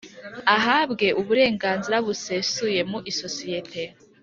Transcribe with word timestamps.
Ahabwe 0.55 1.07
uburenganzira 1.21 1.97
busesuye 2.07 2.81
mu 2.91 2.99
isosiyete 3.11 3.81